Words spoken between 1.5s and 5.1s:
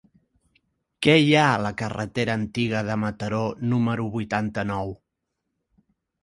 la carretera Antiga de Mataró número vuitanta-nou?